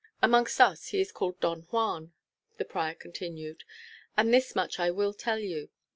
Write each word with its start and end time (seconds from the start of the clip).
"Amongst 0.19 0.59
us 0.59 0.87
he 0.87 0.99
is 0.99 1.11
called 1.11 1.39
Don 1.39 1.61
Juan," 1.69 2.11
the 2.57 2.65
prior 2.65 2.95
continued. 2.95 3.63
"And 4.17 4.33
this 4.33 4.55
much 4.55 4.79
I 4.79 4.89
will 4.89 5.13
tell 5.13 5.37
you. 5.37 5.69